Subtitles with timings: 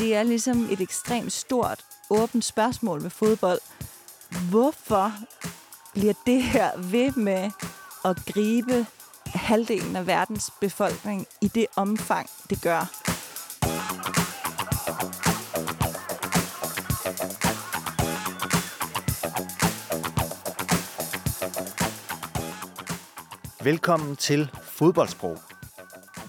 [0.00, 3.60] det er ligesom et ekstremt stort, åbent spørgsmål med fodbold.
[4.50, 5.12] Hvorfor
[5.92, 7.50] bliver det her ved med
[8.04, 8.86] at gribe
[9.26, 12.90] halvdelen af verdens befolkning i det omfang, det gør?
[23.64, 25.49] Velkommen til Fodboldsprog.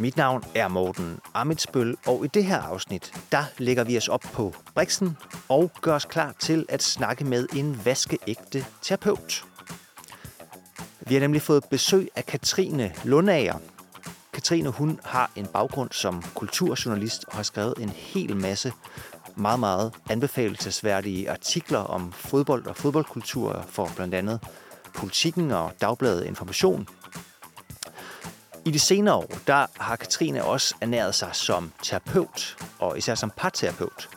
[0.01, 4.21] Mit navn er Morten Amitsbøl, og i det her afsnit, der lægger vi os op
[4.33, 5.17] på Brixen
[5.49, 9.43] og gør os klar til at snakke med en vaskeægte terapeut.
[10.99, 13.57] Vi har nemlig fået besøg af Katrine Lundager.
[14.33, 18.73] Katrine, hun har en baggrund som kulturjournalist og har skrevet en hel masse
[19.35, 24.39] meget, meget anbefalelsesværdige artikler om fodbold og fodboldkultur for blandt andet
[24.95, 26.87] Politikken og Dagbladet Information–
[28.65, 33.31] i de senere år, der har Katrine også ernæret sig som terapeut, og især som
[33.37, 34.09] parterapeut.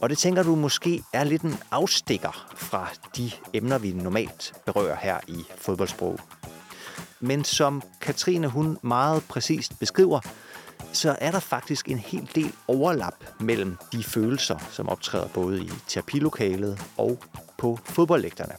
[0.00, 4.96] Og det tænker du måske er lidt en afstikker fra de emner, vi normalt berører
[4.96, 6.20] her i fodboldsprog.
[7.20, 10.20] Men som Katrine hun meget præcist beskriver,
[10.92, 15.70] så er der faktisk en hel del overlap mellem de følelser, som optræder både i
[15.88, 17.18] terapilokalet og
[17.58, 18.54] på fodboldlægterne.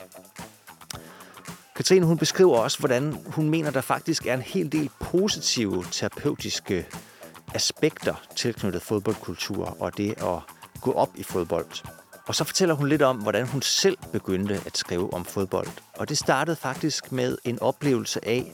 [1.78, 6.86] Katrine hun beskriver også, hvordan hun mener, der faktisk er en hel del positive terapeutiske
[7.54, 10.40] aspekter tilknyttet fodboldkultur og det at
[10.82, 11.88] gå op i fodbold.
[12.28, 15.68] Og så fortæller hun lidt om, hvordan hun selv begyndte at skrive om fodbold.
[15.98, 18.54] Og det startede faktisk med en oplevelse af,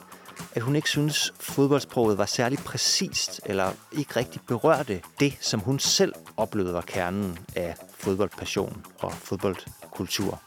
[0.55, 5.79] at hun ikke synes, fodboldsproget var særlig præcist, eller ikke rigtig berørte det, som hun
[5.79, 10.41] selv oplevede var kernen af fodboldpassion og fodboldkultur.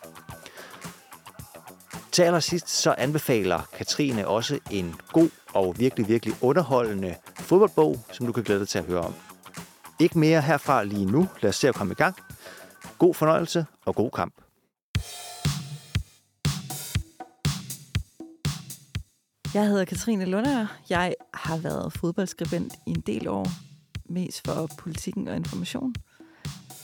[2.17, 8.33] Til allersidst så anbefaler Katrine også en god og virkelig, virkelig underholdende fodboldbog, som du
[8.33, 9.14] kan glæde dig til at høre om.
[10.00, 11.29] Ikke mere herfra lige nu.
[11.42, 12.17] Lad os se at komme i gang.
[12.98, 14.35] God fornøjelse og god kamp.
[19.55, 20.67] Jeg hedder Katrine Lunder.
[20.90, 23.46] Jeg har været fodboldskribent i en del år,
[24.08, 25.95] mest for politikken og information.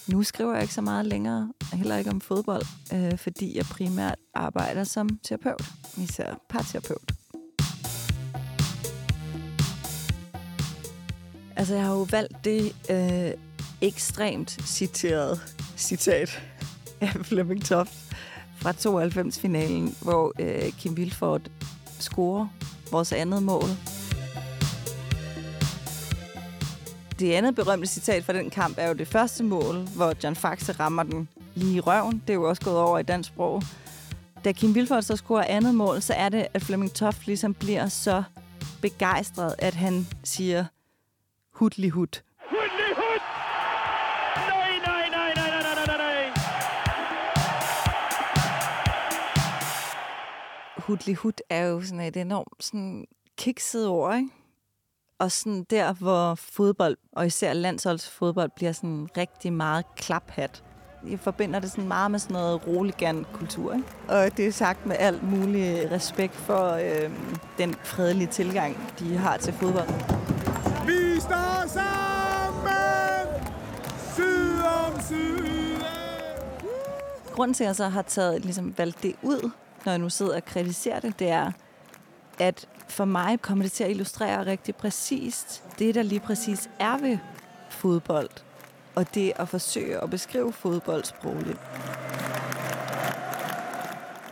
[0.08, 2.62] Nu skriver jeg ikke så meget længere, heller ikke om fodbold,
[2.94, 5.64] øh, fordi jeg primært arbejder som terapeut,
[5.96, 7.12] især parterapeut.
[11.56, 13.30] Altså, jeg har jo valgt det øh,
[13.80, 15.40] ekstremt citerede
[15.76, 16.42] citat
[17.00, 18.14] af Flemming Toft
[18.56, 21.50] fra 92-finalen, hvor øh, Kim Vilfort
[21.98, 22.48] scorer
[22.90, 23.68] vores andet mål
[27.22, 30.72] det andet berømte citat fra den kamp er jo det første mål, hvor John Faxe
[30.72, 32.22] rammer den lige i røven.
[32.26, 33.62] Det er jo også gået over i dansk sprog.
[34.44, 37.88] Da Kim Vilfort så scorer andet mål, så er det, at Flemming Toft ligesom bliver
[37.88, 38.22] så
[38.80, 40.64] begejstret, at han siger,
[41.54, 42.22] hudli hud.
[42.50, 43.20] Hudli hud!
[44.36, 46.32] Nej, nej, nej, nej, nej, nej, nej, nej.
[50.76, 53.04] Hudli hud er jo sådan et enormt sådan
[53.38, 54.28] kikset ord, ikke?
[55.22, 60.62] Og sådan der, hvor fodbold, og især landsholdsfodbold, bliver sådan rigtig meget klaphat.
[61.10, 63.74] Jeg forbinder det sådan meget med sådan noget roligan-kultur.
[63.74, 63.86] Ikke?
[64.08, 67.10] Og det er sagt med alt mulig respekt for øh,
[67.58, 69.88] den fredelige tilgang, de har til fodbold.
[70.86, 72.72] Vi står sammen!
[74.14, 75.84] Syd om syd!
[77.32, 79.50] Grunden til, at jeg så har taget, ligesom, valgt det ud,
[79.84, 81.52] når jeg nu sidder og kritiserer det, det er,
[82.38, 86.98] at for mig kommer det til at illustrere rigtig præcist det, der lige præcis er
[86.98, 87.18] ved
[87.70, 88.30] fodbold,
[88.94, 91.60] og det at forsøge at beskrive fodbold sprogligt.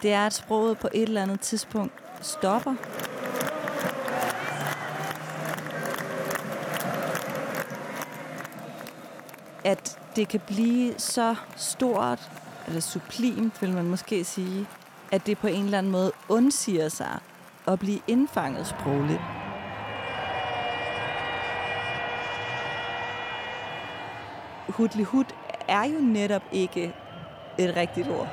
[0.02, 2.74] Det er, at sproget på et eller andet tidspunkt stopper.
[9.64, 12.30] At det kan blive så stort,
[12.66, 14.66] eller sublimt, vil man måske sige,
[15.12, 17.18] at det på en eller anden måde undsiger sig
[17.68, 19.20] at blive indfanget sprogligt.
[24.68, 25.24] Hudlihud
[25.68, 26.94] er jo netop ikke
[27.58, 28.28] et rigtigt ord.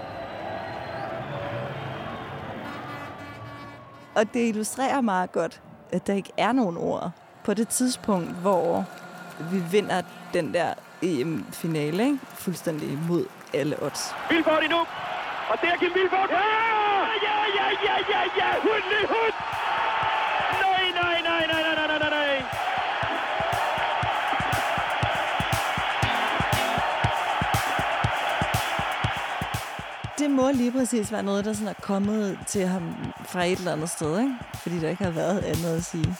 [4.15, 7.11] Og det illustrerer meget godt, at der ikke er nogen ord
[7.43, 8.85] på det tidspunkt, hvor
[9.51, 10.01] vi vinder
[10.33, 12.19] den der EM-finale, ikke?
[12.23, 14.15] fuldstændig imod alle odds.
[14.29, 14.79] Vilfort endnu!
[15.49, 16.29] Og der Kim Vilfort!
[16.29, 16.76] Ja!
[17.85, 19.01] Ja, ja, ja, ja, ja, Hudli!
[20.61, 22.43] Nej, nej, nej, nej, nej, nej, nej, nej.
[30.17, 32.95] Det må lige præcis være noget, der sådan er kommet til ham
[33.25, 34.35] fra et eller andet sted, ikke?
[34.53, 36.15] Fordi der ikke har været andet at sige.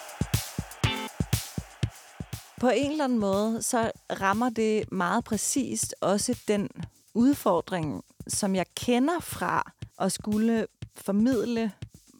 [2.61, 6.69] på en eller anden måde, så rammer det meget præcist også den
[7.13, 11.71] udfordring, som jeg kender fra at skulle formidle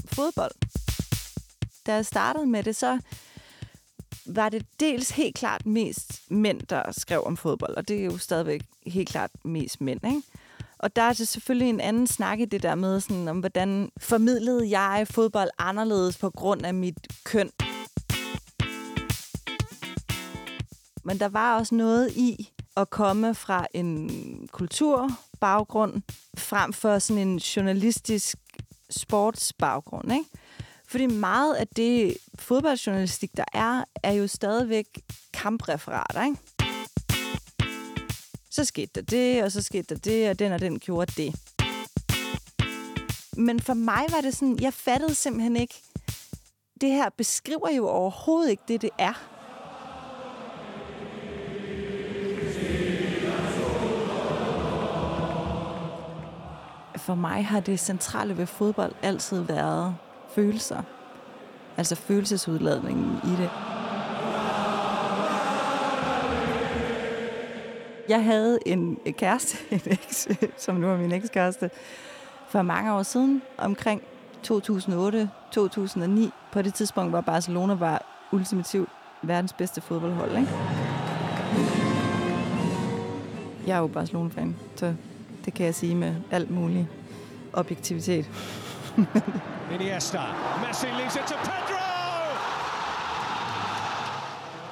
[0.05, 0.51] fodbold.
[1.85, 2.99] Da jeg startede med det, så
[4.25, 8.17] var det dels helt klart mest mænd, der skrev om fodbold, og det er jo
[8.17, 10.21] stadigvæk helt klart mest mænd, ikke?
[10.79, 13.91] Og der er det selvfølgelig en anden snak i det der med, sådan, om hvordan
[13.99, 17.51] formidlede jeg fodbold anderledes på grund af mit køn.
[21.03, 24.09] Men der var også noget i at komme fra en
[24.51, 26.01] kulturbaggrund,
[26.37, 28.37] frem for sådan en journalistisk
[28.89, 30.25] sportsbaggrund, ikke?
[30.87, 34.99] Fordi meget af det fodboldjournalistik, der er, er jo stadigvæk
[35.33, 36.37] kampreferater, ikke?
[38.49, 41.35] Så skete der det, og så skete der det, og den og den gjorde det.
[43.37, 45.81] Men for mig var det sådan, jeg fattede simpelthen ikke,
[46.81, 49.36] det her beskriver jo overhovedet ikke det, det er.
[57.07, 59.95] For mig har det centrale ved fodbold altid været
[60.29, 60.81] følelser.
[61.77, 63.49] Altså følelsesudladningen i det.
[68.09, 70.27] Jeg havde en kæreste, en eks,
[70.57, 71.69] som nu er min ekskæreste,
[72.49, 74.01] for mange år siden, omkring
[74.47, 74.51] 2008-2009.
[76.51, 78.01] På det tidspunkt, hvor Barcelona var
[78.31, 78.89] ultimativt
[79.21, 80.37] verdens bedste fodboldhold.
[80.37, 80.49] Ikke?
[83.67, 84.93] Jeg er jo Barcelona-fan, så
[85.45, 86.87] det kan jeg sige med alt muligt
[87.53, 88.29] objektivitet.
[89.73, 90.21] Iniesta.
[90.67, 91.87] Messi leaves it to Pedro!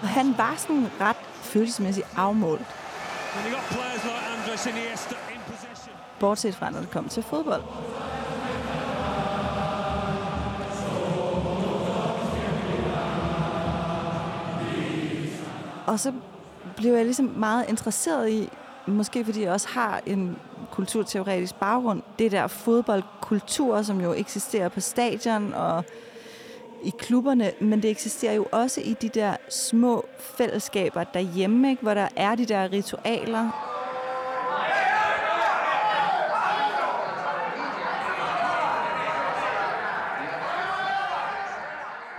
[0.01, 2.65] Og han var sådan ret følelsesmæssigt afmålt.
[6.19, 7.61] Bortset fra, når det kom til fodbold.
[15.87, 16.13] Og så
[16.77, 18.49] blev jeg ligesom meget interesseret i,
[18.87, 20.37] måske fordi jeg også har en
[20.75, 25.83] kulturteoretisk baggrund, det der fodboldkultur, som jo eksisterer på stadion og
[26.83, 31.81] i klubberne, men det eksisterer jo også i de der små fællesskaber derhjemme, ikke?
[31.81, 33.71] hvor der er de der ritualer.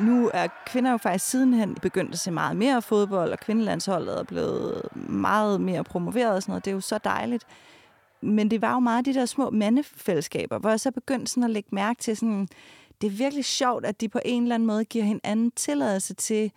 [0.00, 4.22] Nu er kvinder jo faktisk sidenhen begyndt at se meget mere fodbold, og kvindelandsholdet er
[4.22, 6.64] blevet meget mere promoveret og sådan noget.
[6.64, 7.46] Det er jo så dejligt.
[8.20, 11.50] Men det var jo meget de der små mandefællesskaber, hvor jeg så begyndte sådan at
[11.50, 12.48] lægge mærke til sådan,
[13.00, 16.52] det er virkelig sjovt, at de på en eller anden måde giver hinanden tilladelse til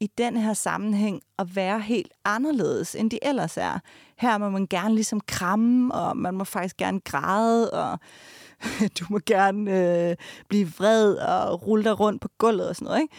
[0.00, 3.78] i den her sammenhæng at være helt anderledes, end de ellers er.
[4.16, 7.98] Her må man gerne ligesom kramme, og man må faktisk gerne græde, og
[8.98, 9.70] du må gerne
[10.10, 10.16] øh,
[10.48, 13.00] blive vred og rulle dig rundt på gulvet og sådan noget.
[13.02, 13.14] Ikke?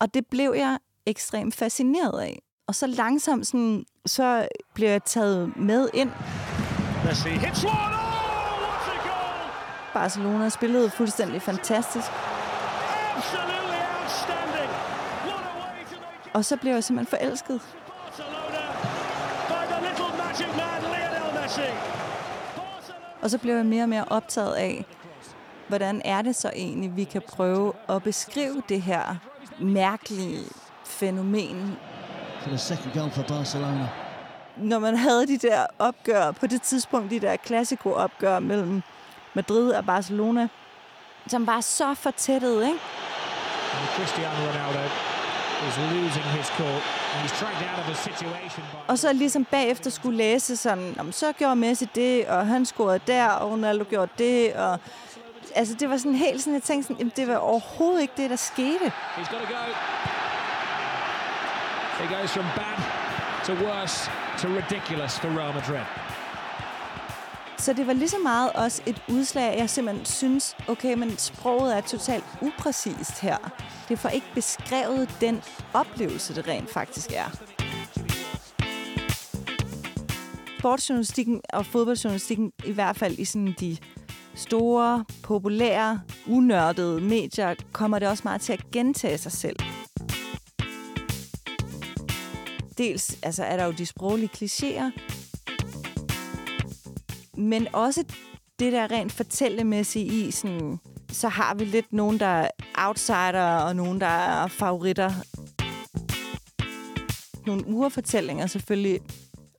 [0.00, 2.42] Og det blev jeg ekstremt fascineret af.
[2.66, 6.10] Og så langsomt sådan, så blev jeg taget med ind
[7.08, 7.74] Messi hits one.
[7.74, 9.50] Oh, what a goal!
[9.94, 12.06] Barcelona spillede fuldstændig fantastisk.
[13.16, 14.70] Absolutely outstanding.
[15.24, 17.60] What a way to make Og så blev jeg simpelthen forelsket.
[23.22, 24.84] Og så blev jeg mere og mere optaget af,
[25.68, 29.16] hvordan er det så egentlig, vi kan prøve at beskrive det her
[29.60, 30.44] mærkelige
[30.84, 31.76] fænomen.
[32.40, 33.88] For the second goal for Barcelona
[34.58, 38.82] når man havde de der opgør, på det tidspunkt de der klassiko-opgør mellem
[39.34, 40.48] Madrid og Barcelona,
[41.26, 42.78] som var så fortættet, ikke?
[43.96, 44.84] Cristiano Ronaldo
[45.68, 46.82] is losing his court.
[48.88, 53.00] Og så ligesom bagefter skulle læse sådan, om så gjorde Messi det, og han scorede
[53.06, 54.78] der, og Ronaldo gjorde det, og
[55.54, 58.30] altså det var sådan helt sådan, jeg tænkte sådan, jamen, det var overhovedet ikke det,
[58.30, 58.92] der skete.
[59.16, 59.62] He's got to go.
[61.98, 62.97] He goes from bad
[63.48, 65.84] to worse to ridiculous for Real Madrid.
[67.58, 71.76] Så det var lige så meget også et udslag, jeg simpelthen synes, okay, men sproget
[71.76, 73.36] er totalt upræcist her.
[73.88, 75.42] Det får ikke beskrevet den
[75.74, 77.30] oplevelse, det rent faktisk er.
[80.58, 83.76] Sportsjournalistikken og fodboldjournalistikken, i hvert fald i sådan de
[84.34, 89.56] store, populære, unørdede medier, kommer det også meget til at gentage sig selv
[92.78, 94.90] dels altså, er der jo de sproglige klichéer,
[97.36, 98.04] men også
[98.58, 100.78] det der rent fortællemæssige i, sådan,
[101.12, 105.12] så har vi lidt nogen, der er outsider, og nogen, der er favoritter.
[107.46, 109.00] Nogle urfortællinger selvfølgelig.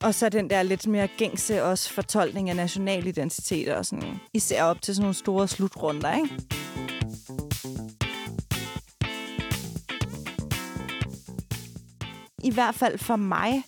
[0.02, 4.14] Og så den der lidt mere gængse også fortolkning af nationalidentiteter og sådan.
[4.34, 6.40] Især op til sådan nogle store slutrunder, ikke?
[12.44, 13.64] I hvert fald for mig,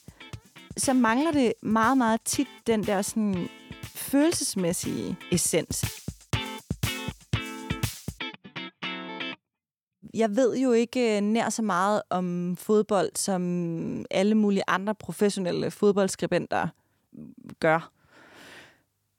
[0.76, 3.48] så mangler det meget, meget tit den der sådan
[3.84, 5.84] følelsesmæssige essens.
[10.14, 15.70] Jeg ved jo ikke øh, nær så meget om fodbold, som alle mulige andre professionelle
[15.70, 16.68] fodboldskribenter
[17.60, 17.90] gør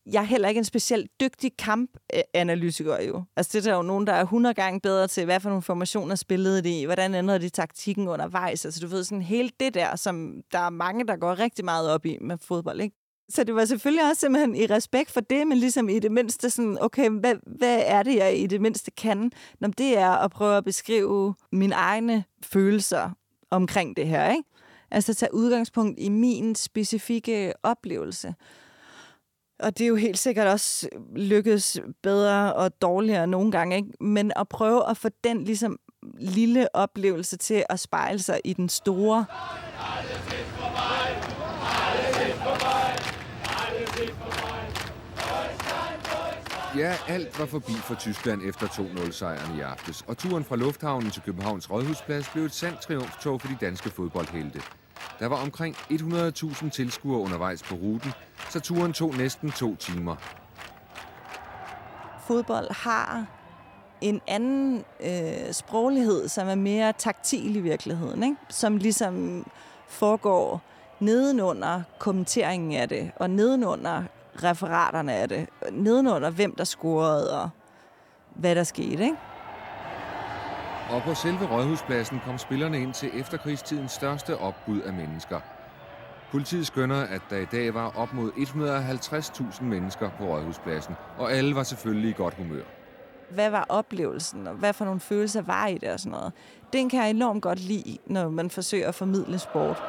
[0.06, 3.24] jeg er heller ikke en specielt dygtig kampanalytiker jo.
[3.36, 5.62] Altså det er der jo nogen, der er 100 gange bedre til, hvad for nogle
[5.62, 8.66] formationer spillede de i, hvordan ændrede de taktikken undervejs.
[8.66, 11.90] Altså du ved, sådan hele det der, som der er mange, der går rigtig meget
[11.90, 12.96] op i med fodbold, ikke?
[13.30, 16.50] Så det var selvfølgelig også simpelthen i respekt for det, men ligesom i det mindste
[16.50, 19.32] sådan, okay, hvad, hvad er det, jeg i det mindste kan?
[19.60, 23.10] Nå, det er at prøve at beskrive mine egne følelser
[23.52, 24.44] omkring det her, ikke?
[24.92, 28.36] Altså tage udgangspunkt i min specifikke oplevelse.
[29.64, 33.90] Og det er jo helt sikkert også lykkedes bedre og dårligere nogle gange, ikke?
[34.00, 35.80] Men at prøve at få den ligesom
[36.20, 39.26] lille oplevelse til at spejle sig i den store.
[46.78, 51.22] Ja, alt var forbi for Tyskland efter 2-0-sejren i aftes, og turen fra lufthavnen til
[51.22, 54.62] Københavns Rådhusplads blev et sandt triumftog for de danske fodboldhelte.
[55.20, 58.12] Der var omkring 100.000 tilskuere undervejs på ruten,
[58.50, 60.16] så turen tog næsten to timer.
[62.28, 63.26] Fodbold har
[64.02, 68.36] en anden øh, sproglighed, som er mere taktil i virkeligheden, ikke?
[68.50, 69.46] som ligesom
[69.88, 70.62] foregår
[71.00, 74.04] nedenunder kommenteringen af det, og nedenunder
[74.44, 77.50] referaterne af det, nedenunder hvem der scorede, og
[78.36, 79.04] hvad der skete.
[79.04, 79.18] Ikke?
[80.90, 85.40] Og på selve Rådhuspladsen kom spillerne ind til efterkrigstidens største opbud af mennesker.
[86.32, 91.56] Politiet skønner, at der i dag var op mod 150.000 mennesker på Rådhuspladsen, og alle
[91.56, 92.64] var selvfølgelig i godt humør.
[93.30, 96.34] Hvad var oplevelsen, og hvad for nogle følelser var i det og sådan noget?
[96.74, 99.84] Den kan jeg enormt godt lide, når man forsøger at formidle sport.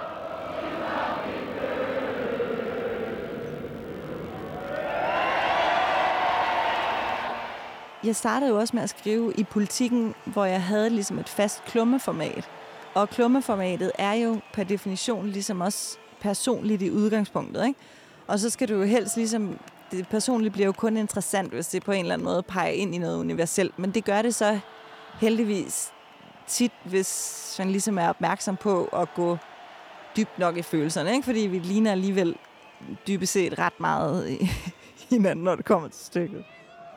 [8.04, 11.64] Jeg startede jo også med at skrive i politikken, hvor jeg havde ligesom et fast
[11.64, 12.48] klummeformat.
[12.94, 17.66] Og klummeformatet er jo per definition ligesom også personligt i udgangspunktet.
[17.66, 17.80] Ikke?
[18.26, 19.58] Og så skal du jo helst ligesom...
[19.90, 22.94] Det personligt bliver jo kun interessant, hvis det på en eller anden måde peger ind
[22.94, 23.78] i noget universelt.
[23.78, 24.58] Men det gør det så
[25.20, 25.92] heldigvis
[26.46, 29.38] tit, hvis man ligesom er opmærksom på at gå
[30.16, 31.12] dybt nok i følelserne.
[31.12, 31.24] Ikke?
[31.24, 32.36] Fordi vi ligner alligevel
[33.08, 34.38] dybest set ret meget
[35.10, 36.44] hinanden, når det kommer til stykket.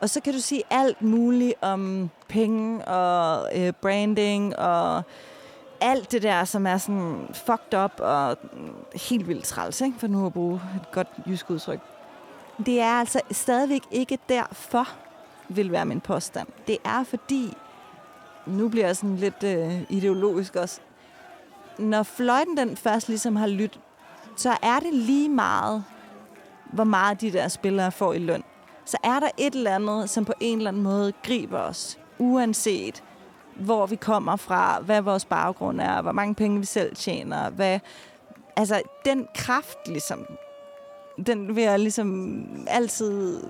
[0.00, 5.02] Og så kan du sige alt muligt om penge og øh, branding og
[5.80, 8.36] alt det der, som er sådan fucked up og
[8.94, 9.98] helt vildt træls, ikke?
[9.98, 11.80] for nu at bruge et godt jysk udtryk.
[12.66, 14.88] Det er altså stadigvæk ikke derfor,
[15.48, 16.48] vil være min påstand.
[16.66, 17.56] Det er fordi,
[18.46, 20.80] nu bliver jeg sådan lidt øh, ideologisk også,
[21.78, 23.80] når fløjten den først ligesom har lyttet,
[24.36, 25.84] så er det lige meget,
[26.72, 28.44] hvor meget de der spillere får i løn
[28.88, 33.02] så er der et eller andet, som på en eller anden måde griber os, uanset
[33.54, 37.80] hvor vi kommer fra, hvad vores baggrund er, hvor mange penge vi selv tjener, hvad,
[38.56, 40.26] altså den kraft ligesom,
[41.26, 43.42] den vil jeg ligesom altid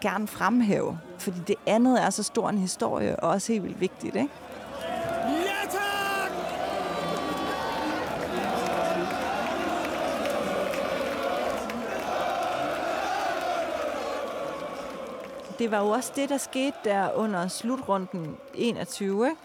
[0.00, 4.16] gerne fremhæve, fordi det andet er så stor en historie, og også helt vildt vigtigt,
[4.16, 4.28] ikke?
[15.58, 19.26] Det var jo også det, der skete der under slutrunden 21.
[19.26, 19.36] Ikke?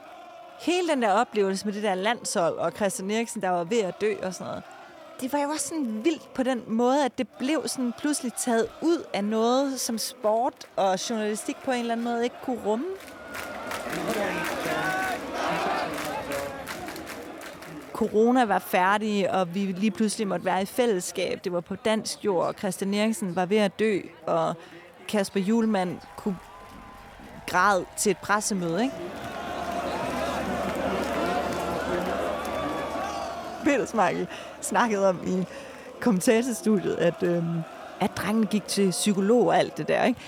[0.59, 4.01] Hele den der oplevelse med det der landshold og Christian Eriksen, der var ved at
[4.01, 4.63] dø og sådan noget.
[5.21, 8.67] Det var jo også sådan vildt på den måde, at det blev sådan pludselig taget
[8.81, 12.85] ud af noget, som sport og journalistik på en eller anden måde ikke kunne rumme.
[17.93, 21.43] corona var færdig, og vi lige pludselig måtte være i fællesskab.
[21.43, 24.55] Det var på dansk jord, og Christian Eriksen var ved at dø, og
[25.07, 26.37] Kasper Julemand kunne
[27.47, 28.95] græde til et pressemøde, ikke?
[33.63, 34.27] Peter Smeichel
[34.61, 35.45] snakkede om i
[35.99, 37.43] kommentatorstudiet, at, øh,
[37.99, 40.19] at drengen gik til psykolog og alt det der, ikke?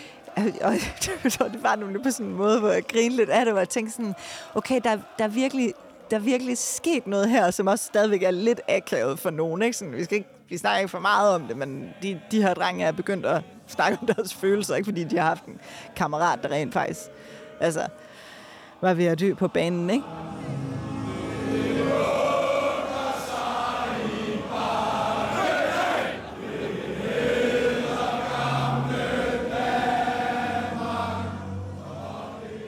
[0.62, 0.74] Og
[1.54, 3.70] det var nemlig på sådan en måde, hvor jeg grinede lidt af det, hvor jeg
[3.70, 4.16] tænkte sådan,
[4.56, 5.74] okay, der, der er virkelig
[6.12, 9.62] der er virkelig sket noget her, som også stadigvæk er lidt akavet for nogen.
[9.62, 9.78] Ikke?
[9.78, 12.54] Sådan, vi, skal ikke, vi snakker ikke for meget om det, men de, de her
[12.54, 15.60] drenge er begyndt at snakke om deres følelser, ikke fordi de har haft en
[15.96, 17.02] kammerat, der rent faktisk
[17.60, 17.88] altså,
[18.82, 19.90] var ved at dø på banen.
[19.90, 20.06] Ikke?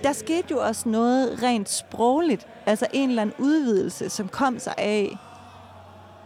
[0.08, 4.74] der skete jo også noget rent sprogligt, altså en eller anden udvidelse, som kom sig
[4.78, 5.18] af,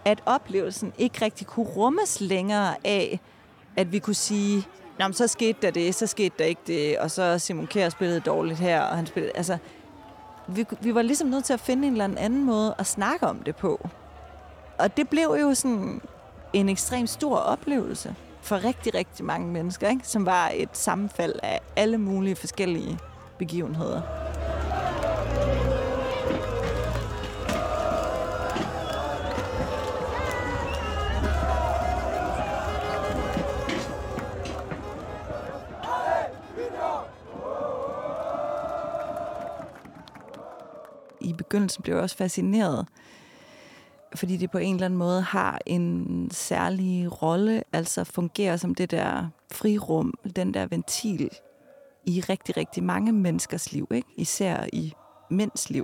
[0.06, 3.20] at oplevelsen ikke rigtig kunne rummes længere af,
[3.76, 4.68] at vi kunne sige,
[5.00, 7.90] Nå, men så skete der det, så skete der ikke det, og så Simon Kjær
[7.90, 9.32] spillede dårligt her, og han spillede...
[9.36, 9.58] Altså,
[10.48, 13.38] vi, vi var ligesom nødt til at finde en eller anden måde at snakke om
[13.38, 13.90] det på.
[14.80, 16.02] Og det blev jo sådan
[16.54, 20.08] en ekstremt stor oplevelse for rigtig, rigtig mange mennesker, ikke?
[20.08, 23.00] som var et sammenfald af alle mulige forskellige
[23.38, 24.21] begivenheder.
[41.62, 42.88] Begyndelsen blev jeg også fascineret
[44.16, 48.92] fordi det på en eller anden måde har en særlig rolle, altså fungerer som det
[48.92, 51.30] der frirum, den der ventil
[52.06, 54.08] i rigtig, rigtig mange menneskers liv, ikke?
[54.18, 54.94] især i
[55.30, 55.84] mænds liv.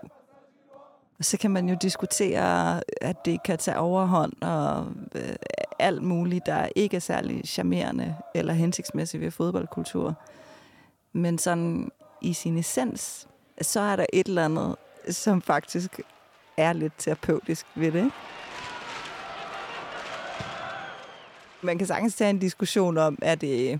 [1.19, 5.35] Og så kan man jo diskutere, at det kan tage overhånd og øh,
[5.79, 10.15] alt muligt, der ikke er særlig charmerende eller hensigtsmæssigt ved fodboldkultur.
[11.13, 11.91] Men sådan
[12.21, 13.27] i sin essens,
[13.61, 14.75] så er der et eller andet,
[15.09, 15.99] som faktisk
[16.57, 18.11] er lidt terapeutisk ved det.
[21.61, 23.79] Man kan sagtens tage en diskussion om, er det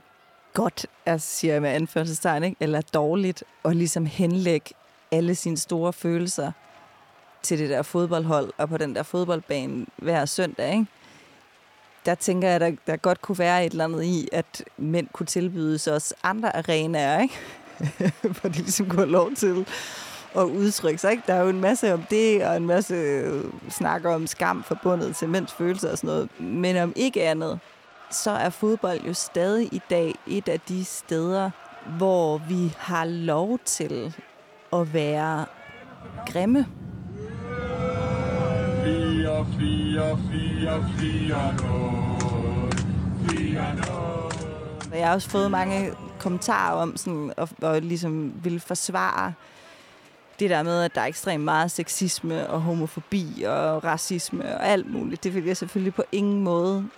[0.53, 2.57] godt, altså siger jeg med anførselstegn, ikke?
[2.59, 4.69] eller dårligt og ligesom henlægge
[5.11, 6.51] alle sine store følelser
[7.43, 10.71] til det der fodboldhold og på den der fodboldbane hver søndag.
[10.71, 10.85] Ikke?
[12.05, 15.07] Der tænker jeg, at der, der godt kunne være et eller andet i, at mænd
[15.13, 17.35] kunne tilbydes os andre arenaer, ikke?
[18.39, 19.65] hvor de ligesom kunne have lov til
[20.35, 21.11] at udtrykke sig.
[21.11, 21.23] Ikke?
[21.27, 25.15] Der er jo en masse om det, og en masse øh, snakker om skam forbundet
[25.15, 26.29] til mænds følelser og sådan noget.
[26.39, 27.59] Men om ikke andet,
[28.11, 31.49] så er fodbold jo stadig i dag et af de steder,
[31.97, 34.15] hvor vi har lov til
[34.73, 35.45] at være
[36.27, 36.65] grimme.
[38.83, 41.29] 4, 4, 4, 4,
[44.91, 49.33] 4, Jeg har også fået mange kommentarer om sådan, og, og ligesom ville forsvare
[50.39, 54.91] det der med, at der er ekstremt meget sexisme og homofobi og racisme og alt
[54.91, 56.89] muligt, det vil jeg selvfølgelig på ingen måde.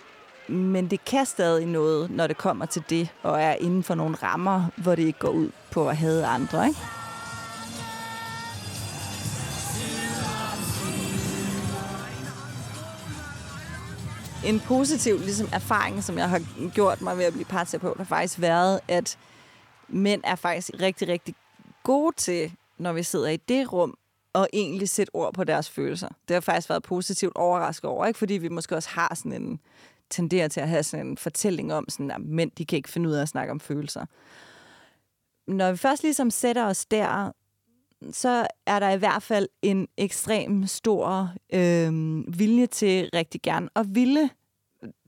[0.48, 4.16] Men det kan stadig noget, når det kommer til det, og er inden for nogle
[4.22, 6.80] rammer, hvor det ikke går ud på at have andre, ikke?
[14.44, 16.42] En positiv ligesom, erfaring, som jeg har
[16.74, 19.18] gjort mig ved at blive parterapeut, har faktisk været, at
[19.88, 21.34] mænd er faktisk rigtig, rigtig
[21.82, 23.94] gode til når vi sidder i det rum,
[24.32, 26.08] og egentlig sætte ord på deres følelser.
[26.28, 28.18] Det har faktisk været positivt overrasket over, ikke?
[28.18, 29.60] fordi vi måske også har sådan en
[30.10, 33.08] tenderer til at have sådan en fortælling om, sådan, at mænd de kan ikke finde
[33.08, 34.06] ud af at snakke om følelser.
[35.46, 37.32] Når vi først ligesom sætter os der,
[38.12, 41.92] så er der i hvert fald en ekstrem stor øh,
[42.38, 44.30] vilje til rigtig gerne at ville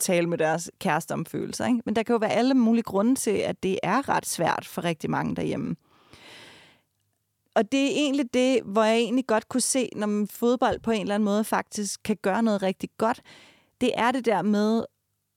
[0.00, 1.66] tale med deres kæreste om følelser.
[1.66, 1.82] Ikke?
[1.84, 4.84] Men der kan jo være alle mulige grunde til, at det er ret svært for
[4.84, 5.76] rigtig mange derhjemme
[7.54, 10.90] og det er egentlig det, hvor jeg egentlig godt kunne se, når man fodbold på
[10.90, 13.20] en eller anden måde faktisk kan gøre noget rigtig godt.
[13.80, 14.84] Det er det der med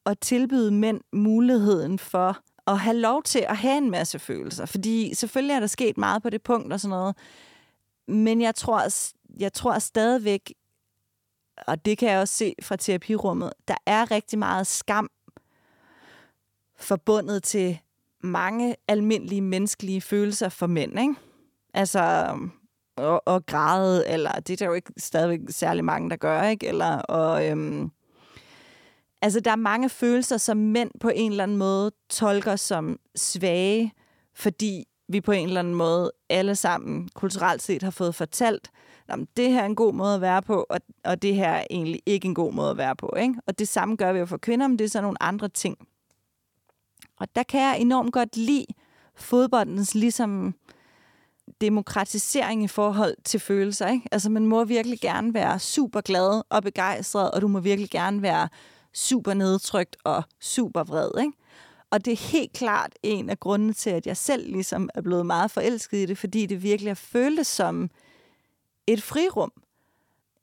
[0.06, 4.66] at tilbyde mænd muligheden for at have lov til at have en masse følelser.
[4.66, 7.16] Fordi selvfølgelig er der sket meget på det punkt og sådan noget.
[8.08, 8.84] Men jeg tror,
[9.40, 10.54] jeg tror stadigvæk,
[11.68, 15.10] og det kan jeg også se fra terapirummet, der er rigtig meget skam
[16.78, 17.80] forbundet til
[18.24, 21.16] mange almindelige menneskelige følelser for mænd, ikke?
[21.76, 22.36] Altså,
[22.98, 26.68] og, og græde, eller det er der jo ikke stadigvæk særlig mange, der gør, ikke?
[26.68, 27.92] Eller, og, øhm,
[29.22, 33.94] altså, der er mange følelser, som mænd på en eller anden måde tolker som svage,
[34.36, 38.72] fordi vi på en eller anden måde alle sammen kulturelt set har fået fortalt,
[39.08, 41.66] at det her er en god måde at være på, og, og det her er
[41.70, 43.14] egentlig ikke en god måde at være på.
[43.20, 43.36] Ikke?
[43.48, 45.78] Og det samme gør vi jo for kvinder, men det er så nogle andre ting.
[47.20, 48.66] Og der kan jeg enormt godt lide
[49.16, 50.56] fodboldens ligesom
[51.62, 53.88] demokratisering i forhold til følelser.
[53.88, 54.08] Ikke?
[54.12, 58.22] Altså, man må virkelig gerne være super glad og begejstret, og du må virkelig gerne
[58.22, 58.50] være
[58.94, 61.10] super nedtrykt og super vred.
[61.20, 61.34] Ikke?
[61.92, 65.26] Og det er helt klart en af grundene til, at jeg selv ligesom er blevet
[65.26, 67.90] meget forelsket i det, fordi det virkelig har føltes som
[68.88, 69.52] et frirum.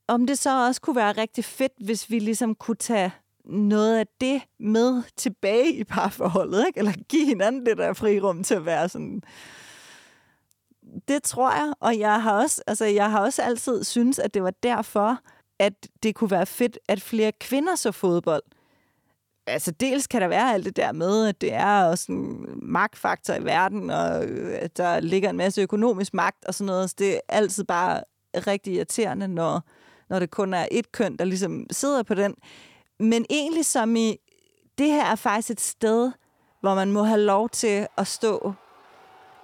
[0.08, 3.12] Om det så også kunne være rigtig fedt, hvis vi ligesom kunne tage
[3.44, 6.78] noget af det med tilbage i parforholdet, ikke?
[6.78, 9.22] eller give hinanden det der frirum til at være sådan,
[11.08, 14.42] det tror jeg, og jeg har også, altså, jeg har også altid synes, at det
[14.42, 15.18] var derfor,
[15.58, 18.42] at det kunne være fedt, at flere kvinder så fodbold.
[19.46, 23.34] Altså dels kan der være alt det der med, at det er også en magtfaktor
[23.34, 26.90] i verden, og øh, at der ligger en masse økonomisk magt og sådan noget.
[26.90, 28.02] Så det er altid bare
[28.34, 29.62] rigtig irriterende, når
[30.12, 32.34] når det kun er et køn, der ligesom sidder på den.
[32.98, 34.16] Men egentlig som i,
[34.78, 36.12] det her er faktisk et sted,
[36.60, 38.52] hvor man må have lov til at stå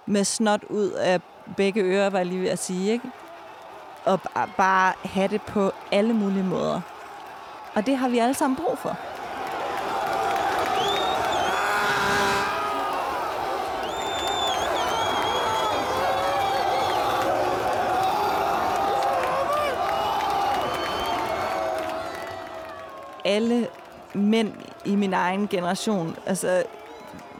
[0.07, 1.21] med snot ud af
[1.57, 3.09] begge ører, var jeg lige ved at sige, ikke?
[4.05, 4.19] Og
[4.57, 6.81] bare have det på alle mulige måder.
[7.75, 8.97] Og det har vi alle sammen brug for.
[23.25, 23.67] alle
[24.13, 24.53] mænd
[24.85, 26.63] i min egen generation, altså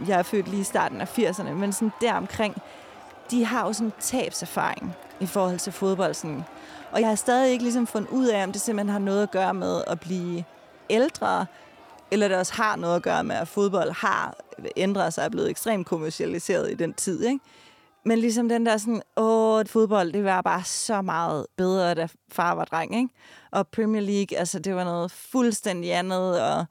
[0.07, 2.61] jeg er født lige i starten af 80'erne, men sådan deromkring,
[3.31, 6.13] de har jo sådan en tabserfaring i forhold til fodbold.
[6.13, 6.43] Sådan.
[6.91, 9.31] Og jeg har stadig ikke ligesom fundet ud af, om det simpelthen har noget at
[9.31, 10.43] gøre med at blive
[10.89, 11.45] ældre,
[12.11, 14.35] eller det også har noget at gøre med, at fodbold har
[14.77, 17.23] ændret sig og er blevet ekstremt kommercialiseret i den tid.
[17.23, 17.39] Ikke?
[18.05, 22.55] Men ligesom den der sådan, åh, fodbold, det var bare så meget bedre, da far
[22.55, 23.09] var dreng, ikke?
[23.51, 26.65] Og Premier League, altså det var noget fuldstændig andet, og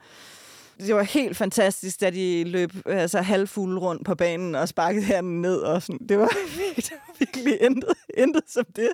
[0.86, 5.42] det var helt fantastisk, da de løb altså, halvfulde rundt på banen og sparkede handen
[5.42, 5.56] ned.
[5.56, 6.06] Og sådan.
[6.08, 6.28] Det, var,
[6.76, 8.92] det var virkelig intet, intet som det.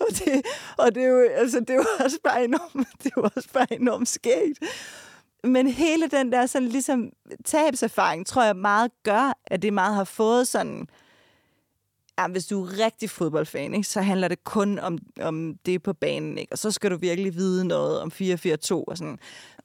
[0.00, 0.42] Og det,
[0.78, 4.58] og det, jo, altså, det var også bare enormt, det var også bare enormt skægt.
[5.44, 7.10] Men hele den der sådan, ligesom,
[7.44, 10.88] tabserfaring, tror jeg meget gør, at det meget har fået sådan
[12.18, 15.92] ja, hvis du er rigtig fodboldfan, ikke, så handler det kun om, om det på
[15.92, 16.52] banen, ikke?
[16.52, 19.18] og så skal du virkelig vide noget om 4-4-2 og sådan.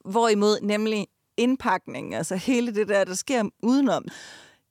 [0.05, 1.07] Hvorimod nemlig
[1.38, 4.06] indpakning, altså hele det der, der sker udenom,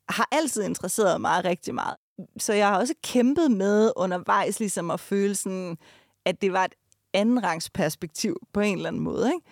[0.09, 1.97] har altid interesseret mig rigtig meget.
[2.39, 5.79] Så jeg har også kæmpet med undervejs ligesom at føle sådan,
[6.25, 6.75] at det var et
[7.15, 9.33] andenrangsperspektiv på en eller anden måde.
[9.35, 9.47] Ikke?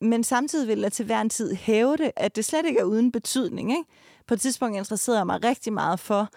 [0.00, 2.84] Men samtidig vil jeg til hver en tid hæve det, at det slet ikke er
[2.84, 3.70] uden betydning.
[3.70, 3.84] Ikke?
[4.26, 6.28] På et tidspunkt interesserede jeg mig rigtig meget for,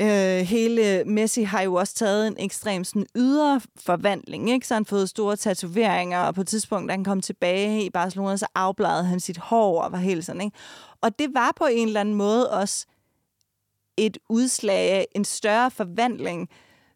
[0.00, 4.66] Øh, hele Messi har jo også taget en ekstrem sådan, ydre forvandling, ikke?
[4.66, 8.36] Så han fået store tatoveringer, og på et tidspunkt, da han kom tilbage i Barcelona,
[8.36, 10.56] så afbladede han sit hår og var helt sådan, ikke?
[11.00, 12.86] Og det var på en eller anden måde også
[13.96, 16.48] et udslag af en større forvandling,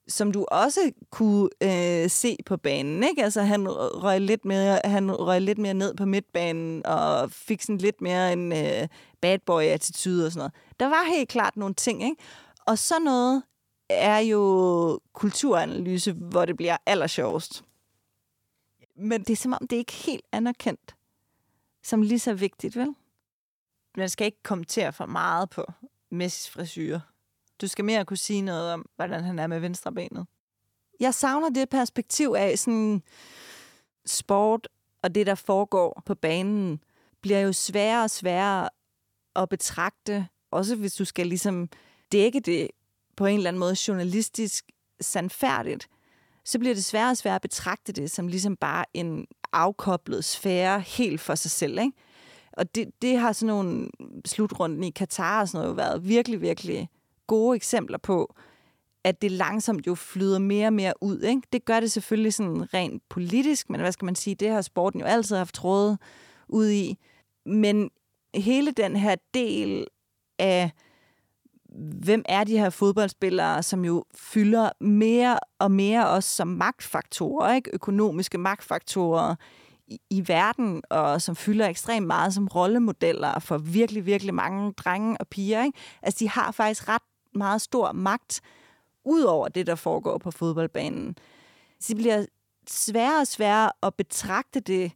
[0.08, 3.04] som du også kunne øh, se på banen.
[3.04, 3.24] Ikke?
[3.24, 7.78] Altså, han røg, lidt mere, han røg lidt mere ned på midtbanen og fik sådan
[7.78, 8.88] lidt mere en øh,
[9.20, 10.52] bad boy-attitude og sådan noget.
[10.80, 12.16] Der var helt klart nogle ting, ikke?
[12.66, 13.42] Og så noget
[13.88, 17.64] er jo kulturanalyse, hvor det bliver allersjovest.
[18.96, 20.94] Men det er som om, det er ikke helt anerkendt
[21.84, 22.94] som lige så vigtigt, vel?
[23.96, 25.72] Man skal ikke kommentere for meget på
[26.10, 27.00] Messis frisyrer.
[27.60, 30.26] Du skal mere kunne sige noget om, hvordan han er med venstre benet.
[31.00, 33.02] Jeg savner det perspektiv af sådan
[34.06, 34.68] sport
[35.02, 36.80] og det, der foregår på banen,
[37.20, 38.68] bliver jo sværere og sværere
[39.36, 41.68] at betragte, også hvis du skal ligesom
[42.14, 42.68] dække det
[43.16, 44.64] på en eller anden måde journalistisk
[45.00, 45.88] sandfærdigt,
[46.44, 50.80] så bliver det sværere og sværere at betragte det som ligesom bare en afkoblet sfære
[50.80, 51.78] helt for sig selv.
[51.78, 51.92] Ikke?
[52.52, 53.88] Og det, det har sådan nogle
[54.24, 56.88] slutrunden i Katar og sådan noget været virkelig, virkelig
[57.26, 58.34] gode eksempler på,
[59.04, 61.20] at det langsomt jo flyder mere og mere ud.
[61.20, 61.42] Ikke?
[61.52, 65.00] Det gør det selvfølgelig sådan rent politisk, men hvad skal man sige, det har sporten
[65.00, 65.98] jo altid haft trådet
[66.48, 66.98] ud i.
[67.46, 67.90] Men
[68.34, 69.86] hele den her del
[70.38, 70.70] af
[71.74, 77.70] hvem er de her fodboldspillere, som jo fylder mere og mere også som magtfaktorer, ikke?
[77.72, 79.34] økonomiske magtfaktorer
[79.86, 85.16] i, i verden, og som fylder ekstremt meget som rollemodeller for virkelig, virkelig mange drenge
[85.20, 85.64] og piger.
[85.64, 85.78] Ikke?
[86.02, 87.02] Altså, de har faktisk ret
[87.34, 88.40] meget stor magt
[89.04, 91.16] ud over det, der foregår på fodboldbanen.
[91.80, 92.26] Så det bliver
[92.68, 94.92] sværere og sværere at betragte det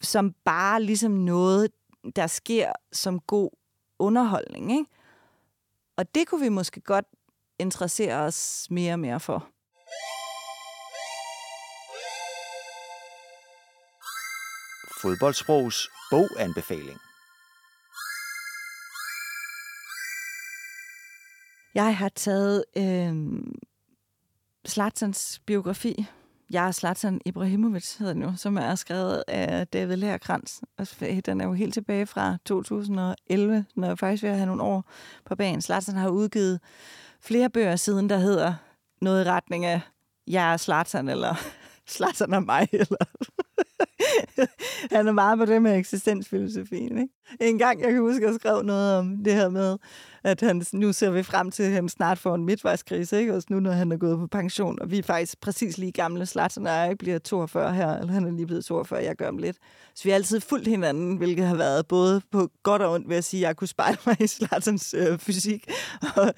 [0.00, 1.70] som bare ligesom noget,
[2.16, 3.50] der sker som god
[3.98, 4.72] underholdning.
[4.72, 4.90] Ikke?
[5.96, 7.06] Og det kunne vi måske godt
[7.58, 9.48] interessere os mere og mere for.
[15.02, 16.98] Fodboldsprogs boganbefaling.
[21.74, 23.14] Jeg har taget øh,
[24.64, 26.06] Slatsans biografi.
[26.54, 30.62] Jeg er Slatan Ibrahimovic, hedder den jo, som er skrevet af David Lærkrans.
[31.02, 34.84] Øh, den er jo helt tilbage fra 2011, når jeg faktisk vil have nogle år
[35.24, 35.62] på banen.
[35.62, 36.60] Slatsan har udgivet
[37.20, 38.54] flere bøger siden, der hedder
[39.00, 39.80] noget i retning af
[40.26, 41.34] Jeg er Slatan, eller
[41.96, 43.04] Slatsan og mig, eller
[44.96, 46.98] han er meget på det med eksistensfilosofien.
[46.98, 47.14] Ikke?
[47.40, 49.78] En gang, jeg kan huske, at jeg skrev noget om det her med,
[50.24, 53.34] at han, nu ser vi frem til, at han snart får en midtvejskrise, ikke?
[53.34, 54.78] også nu, når han er gået på pension.
[54.80, 58.24] Og vi er faktisk præcis lige gamle slat, og jeg bliver 42 her, eller han
[58.24, 59.56] er lige blevet 42, jeg gør om lidt.
[59.94, 63.16] Så vi har altid fulgt hinanden, hvilket har været både på godt og ondt, ved
[63.16, 65.70] at sige, at jeg kunne spejle mig i Slatterns øh, fysik
[66.16, 66.34] og,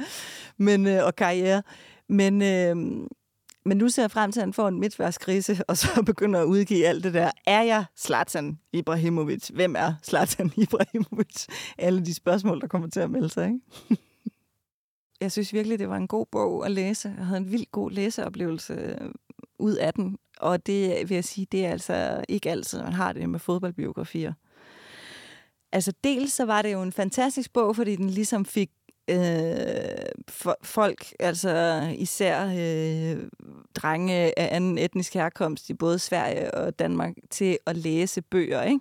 [0.58, 1.62] men, øh, og karriere.
[2.08, 2.42] Men...
[2.42, 3.06] Øh,
[3.66, 6.44] men nu ser jeg frem til, at han får en midtværskrise, og så begynder at
[6.44, 7.30] udgive alt det der.
[7.46, 9.48] Er jeg Zlatan Ibrahimovic?
[9.48, 11.46] Hvem er Zlatan Ibrahimovic?
[11.78, 13.60] Alle de spørgsmål, der kommer til at melde sig, ikke?
[15.20, 17.14] jeg synes virkelig, det var en god bog at læse.
[17.18, 19.10] Jeg havde en vild god læseoplevelse øh,
[19.58, 20.18] ud af den.
[20.40, 24.32] Og det vil jeg sige, det er altså ikke altid, man har det med fodboldbiografier.
[25.72, 28.70] Altså dels så var det jo en fantastisk bog, fordi den ligesom fik
[29.08, 33.28] øh, for, folk, altså især øh,
[33.74, 38.80] drenge af anden etnisk herkomst i både Sverige og Danmark, til at læse bøger, ikke?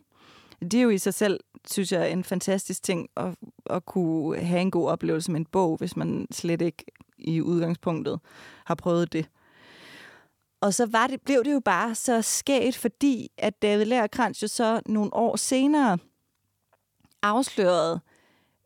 [0.61, 3.35] Det er jo i sig selv, synes jeg, en fantastisk ting at,
[3.69, 6.85] at kunne have en god oplevelse med en bog, hvis man slet ikke
[7.17, 8.19] i udgangspunktet
[8.65, 9.29] har prøvet det.
[10.61, 14.47] Og så var det, blev det jo bare så skægt, fordi at David Lærkrans jo
[14.47, 15.97] så nogle år senere
[17.21, 17.99] afslørede,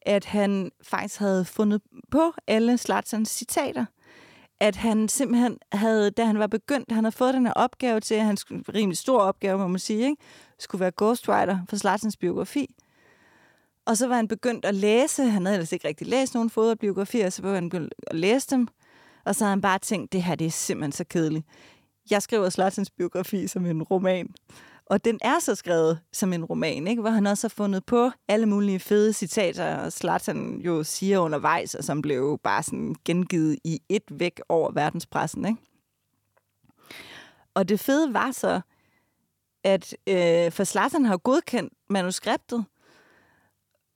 [0.02, 1.82] at han faktisk havde fundet
[2.12, 3.86] på alle Slatsans citater.
[4.60, 8.16] At han simpelthen havde, da han var begyndt, han havde fået den her opgave til,
[8.16, 10.16] at han skulle, rimelig stor opgave, må man sige, ikke?
[10.60, 12.76] skulle være ghostwriter for Slatsans biografi.
[13.86, 17.30] Og så var han begyndt at læse, han havde ellers ikke rigtig læst nogen fodboldbiografier,
[17.30, 18.68] så var han begyndt at læse dem.
[19.26, 21.46] Og så havde han bare tænkt, det her det er simpelthen så kedeligt.
[22.12, 24.34] Jeg skriver Slatsens biografi som en roman.
[24.90, 27.02] Og den er så skrevet som en roman, ikke?
[27.02, 31.76] hvor han også har fundet på alle mulige fede citater, og Zlatan jo siger undervejs,
[31.76, 35.46] og som blev bare sådan gengivet i et væk over verdenspressen.
[35.46, 35.62] Ikke?
[37.54, 38.62] Og det fede var så,
[39.64, 42.66] at øh, for Zlatan har godkendt manuskriptet,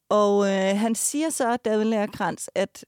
[0.10, 2.86] og øh, han siger så, David Lærkrans, at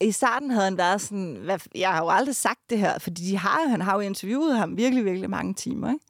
[0.00, 3.22] i starten havde han været sådan, hvad, jeg har jo aldrig sagt det her, fordi
[3.22, 5.92] de har, han har jo interviewet ham virkelig, virkelig mange timer.
[5.92, 6.07] Ikke?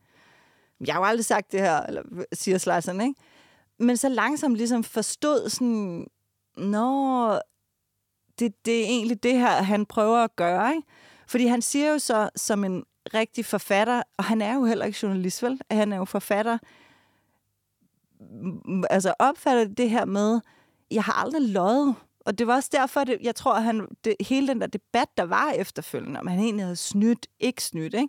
[0.87, 3.15] Jeg har jo aldrig sagt det her, eller siger Slasson, ikke?
[3.79, 6.07] Men så langsomt ligesom forstod sådan,
[6.57, 7.33] nå,
[8.39, 10.89] det, det er egentlig det her, han prøver at gøre, ikke?
[11.29, 14.99] Fordi han siger jo så, som en rigtig forfatter, og han er jo heller ikke
[15.03, 15.61] journalist, vel?
[15.71, 16.59] Han er jo forfatter.
[18.91, 20.41] Altså opfatter det her med,
[20.91, 21.95] jeg har aldrig løjet.
[22.21, 25.09] Og det var også derfor, det, jeg tror, at han, det, hele den der debat,
[25.17, 28.09] der var efterfølgende, om han egentlig havde snydt, ikke snydt, ikke?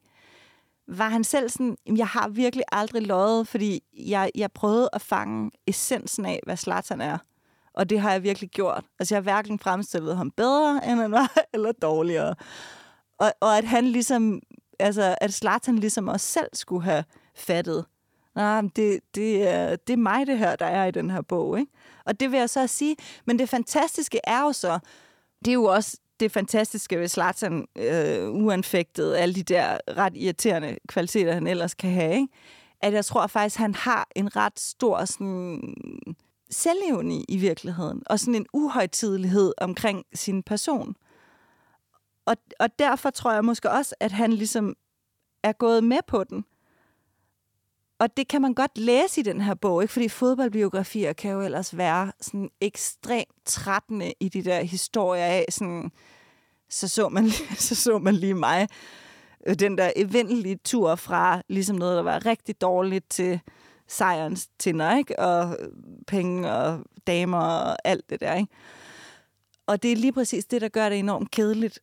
[0.89, 5.51] Var han selv sådan, jeg har virkelig aldrig løjet, fordi jeg, jeg prøvede at fange
[5.67, 7.17] essensen af, hvad Zlatan er.
[7.73, 8.85] Og det har jeg virkelig gjort.
[8.99, 12.35] Altså, jeg har hverken fremstillet ham bedre, end han var, eller dårligere.
[13.17, 14.41] Og, og at han ligesom,
[14.79, 17.03] altså, at Zlatan ligesom også selv skulle have
[17.35, 17.85] fattet,
[18.35, 21.59] nej, det, det, er, det er mig, det her, der er i den her bog,
[21.59, 21.71] ikke?
[22.05, 22.95] Og det vil jeg så sige.
[23.25, 24.79] Men det fantastiske er jo så,
[25.45, 30.77] det er jo også det fantastiske ved Zlatan, øh, uanfægtet, alle de der ret irriterende
[30.87, 32.27] kvaliteter, han ellers kan have, ikke?
[32.81, 35.73] at jeg tror faktisk, han har en ret stor sådan,
[36.49, 40.95] selvevne i virkeligheden, og sådan en uhøjtidelighed omkring sin person.
[42.25, 44.75] Og, og derfor tror jeg måske også, at han ligesom
[45.43, 46.45] er gået med på den.
[47.99, 49.93] Og det kan man godt læse i den her bog, ikke?
[49.93, 55.91] fordi fodboldbiografier kan jo ellers være sådan ekstremt trættende i de der historier af, sådan,
[56.69, 57.29] så, så, man,
[57.67, 58.67] så så man lige mig.
[59.47, 63.39] Øh, den der evindelige tur fra ligesom noget, der var rigtig dårligt til
[63.87, 65.19] sejrens tinder, ikke?
[65.19, 65.67] og øh,
[66.07, 68.35] penge og damer og alt det der.
[68.35, 68.53] Ikke?
[69.67, 71.79] Og det er lige præcis det, der gør det enormt kedeligt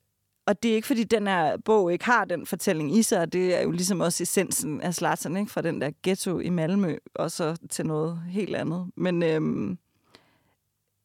[0.46, 3.54] og det er ikke, fordi den her bog ikke har den fortælling i sig, det
[3.54, 5.52] er jo ligesom også essensen af Slatsen, ikke?
[5.52, 8.90] fra den der ghetto i Malmø, og så til noget helt andet.
[8.96, 9.78] Men, øhm,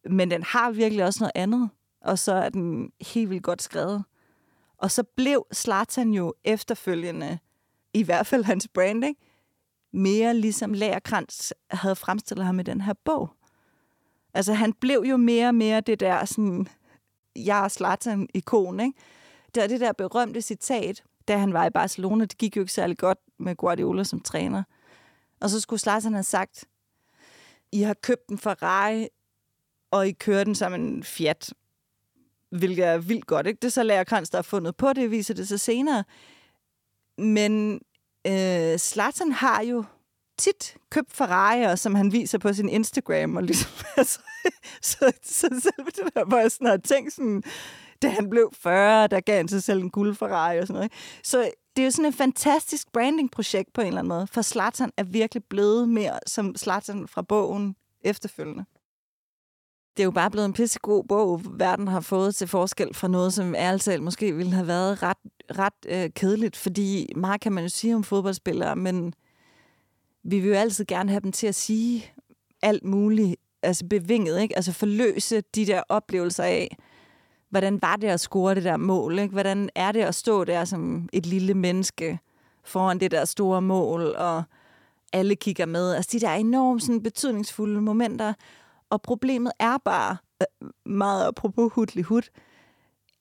[0.09, 1.69] men den har virkelig også noget andet,
[2.01, 4.03] og så er den helt vildt godt skrevet.
[4.77, 7.39] Og så blev Slatan jo efterfølgende,
[7.93, 9.17] i hvert fald hans branding,
[9.93, 13.29] mere ligesom Lagerkrantz havde fremstillet ham i den her bog.
[14.33, 16.67] Altså han blev jo mere og mere det der sådan,
[17.35, 18.93] jeg er Zlatan-ikon, ikke?
[19.55, 22.97] Der det der berømte citat, da han var i Barcelona, det gik jo ikke særlig
[22.97, 24.63] godt med Guardiola som træner.
[25.41, 26.65] Og så skulle Zlatan have sagt,
[27.71, 29.07] I har købt en Ferrari,
[29.91, 31.53] og I kører den som en Fiat.
[32.49, 33.59] Hvilket er vildt godt, ikke?
[33.59, 36.03] Det er så Lærer Krans, der har fundet på det, viser det så senere.
[37.17, 37.81] Men
[38.27, 39.83] øh, Zlatan har jo
[40.37, 44.19] tit købt Ferrari'er, som han viser på sin Instagram, og ligesom, altså,
[44.81, 47.43] så, så selv det der, hvor jeg sådan har tænkt sådan,
[48.01, 50.91] da han blev 40, der gav han sig selv en guld Ferrari og sådan noget.
[51.23, 54.91] Så det er jo sådan et fantastisk branding-projekt på en eller anden måde, for Slatsen
[54.97, 58.65] er virkelig blevet mere som Slatsen fra bogen efterfølgende.
[59.97, 63.33] Det er jo bare blevet en pissegod bog, verden har fået til forskel fra noget,
[63.33, 65.17] som ærligt talt måske ville have været ret,
[65.49, 69.13] ret øh, kedeligt, fordi meget kan man jo sige om fodboldspillere, men
[70.23, 72.13] vi vil jo altid gerne have dem til at sige
[72.61, 74.55] alt muligt, altså bevinget, ikke?
[74.55, 76.77] Altså forløse de der oplevelser af,
[77.51, 79.19] hvordan var det at score det der mål?
[79.19, 79.31] Ikke?
[79.31, 82.19] Hvordan er det at stå der som et lille menneske
[82.63, 84.43] foran det der store mål, og
[85.13, 85.93] alle kigger med?
[85.93, 88.33] Altså de der enormt sådan, betydningsfulde momenter.
[88.89, 92.21] Og problemet er bare, øh, meget apropos hudlig hud,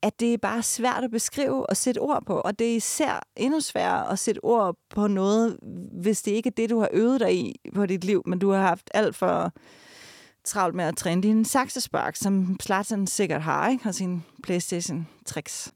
[0.03, 2.35] at det er bare svært at beskrive og sætte ord på.
[2.35, 5.57] Og det er især endnu sværere at sætte ord på noget,
[5.93, 8.51] hvis det ikke er det, du har øvet dig i på dit liv, men du
[8.51, 9.53] har haft alt for
[10.45, 13.89] travlt med at træne din saksespark, som Zlatan sikkert har, ikke?
[13.89, 15.73] Og sin Playstation-tricks.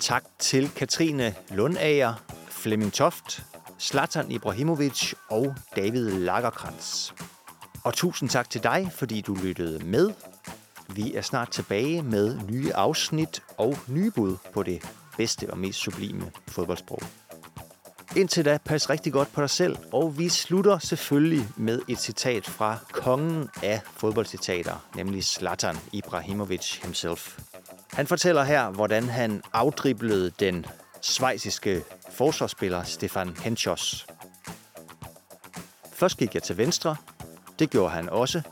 [0.00, 2.14] Tak til Katrine Lundager,
[2.48, 3.44] Flemming Toft,
[3.80, 7.12] Zlatan Ibrahimovic og David Lagerkrantz.
[7.84, 10.10] Og tusind tak til dig, fordi du lyttede med.
[10.88, 15.78] Vi er snart tilbage med nye afsnit og nye bud på det bedste og mest
[15.78, 17.02] sublime fodboldsprog.
[18.16, 22.46] Indtil da, pas rigtig godt på dig selv, og vi slutter selvfølgelig med et citat
[22.46, 27.38] fra kongen af fodboldcitater, nemlig Zlatan Ibrahimovic himself.
[27.92, 30.66] Han fortæller her, hvordan han afdriblede den
[31.00, 34.06] svejsiske forsvarsspiller Stefan Henschos.
[35.92, 36.96] Først gik jeg til venstre,
[37.58, 38.42] det gjorde han også.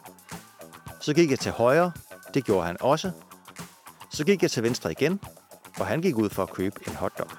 [1.01, 1.93] Så gik jeg til højre,
[2.35, 3.11] det gjorde han også.
[4.13, 5.21] Så gik jeg til venstre igen,
[5.81, 7.31] og han gik ud for at købe en hotdog.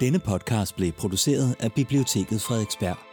[0.00, 3.11] Denne podcast blev produceret af Biblioteket Frederiksberg.